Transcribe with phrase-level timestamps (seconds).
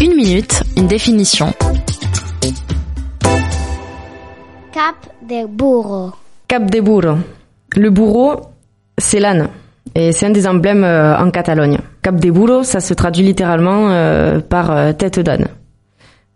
[0.00, 1.52] Une minute, une définition.
[4.72, 6.10] Cap de burro.
[6.48, 7.16] Cap de burro.
[7.76, 8.40] Le bourreau,
[8.98, 9.48] c'est l'âne.
[9.94, 11.78] Et c'est un des emblèmes euh, en Catalogne.
[12.02, 15.46] Cap de burro, ça se traduit littéralement euh, par euh, tête d'âne.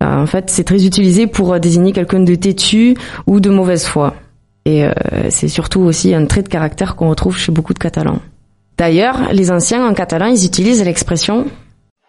[0.00, 4.14] En fait, c'est très utilisé pour désigner quelqu'un de têtu ou de mauvaise foi.
[4.66, 4.84] Et
[5.30, 8.18] c'est surtout aussi un trait de caractère qu'on retrouve chez beaucoup de Catalans.
[8.76, 11.46] D'ailleurs, les anciens en catalan, ils utilisent l'expression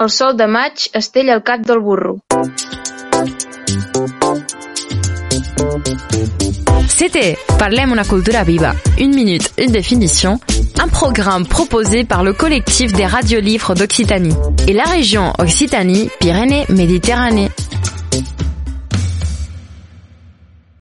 [0.00, 2.20] El sol de maig estella el del burro.
[6.88, 7.36] C'était
[8.42, 10.40] viva, une minute, une définition,
[10.80, 14.34] un programme proposé par le collectif des radiolivres d'Occitanie
[14.66, 17.50] et la région Occitanie-Pyrénées-Méditerranée.